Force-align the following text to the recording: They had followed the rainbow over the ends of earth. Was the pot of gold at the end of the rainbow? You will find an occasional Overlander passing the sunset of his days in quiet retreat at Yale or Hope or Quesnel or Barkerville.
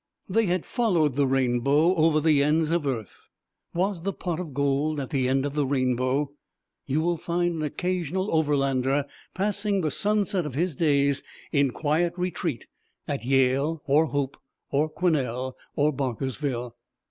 They 0.27 0.47
had 0.47 0.65
followed 0.65 1.15
the 1.15 1.27
rainbow 1.27 1.93
over 1.93 2.19
the 2.19 2.41
ends 2.43 2.71
of 2.71 2.87
earth. 2.87 3.27
Was 3.75 4.01
the 4.01 4.11
pot 4.13 4.39
of 4.39 4.51
gold 4.51 4.99
at 4.99 5.11
the 5.11 5.29
end 5.29 5.45
of 5.45 5.53
the 5.53 5.63
rainbow? 5.63 6.31
You 6.87 7.01
will 7.01 7.17
find 7.17 7.57
an 7.57 7.61
occasional 7.61 8.31
Overlander 8.33 9.05
passing 9.35 9.81
the 9.81 9.91
sunset 9.91 10.43
of 10.43 10.55
his 10.55 10.75
days 10.75 11.21
in 11.51 11.69
quiet 11.69 12.13
retreat 12.17 12.65
at 13.07 13.23
Yale 13.23 13.83
or 13.85 14.07
Hope 14.07 14.37
or 14.71 14.89
Quesnel 14.89 15.53
or 15.75 15.93
Barkerville. 15.93 16.73